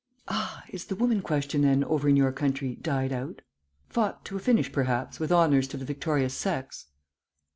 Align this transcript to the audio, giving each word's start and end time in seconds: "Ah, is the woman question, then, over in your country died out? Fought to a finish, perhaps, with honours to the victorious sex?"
"Ah, 0.27 0.63
is 0.69 0.85
the 0.85 0.95
woman 0.95 1.21
question, 1.21 1.61
then, 1.61 1.83
over 1.83 2.09
in 2.09 2.15
your 2.15 2.31
country 2.31 2.73
died 2.77 3.11
out? 3.13 3.43
Fought 3.87 4.25
to 4.25 4.35
a 4.35 4.39
finish, 4.39 4.71
perhaps, 4.71 5.19
with 5.19 5.31
honours 5.31 5.67
to 5.67 5.77
the 5.77 5.85
victorious 5.85 6.33
sex?" 6.33 6.87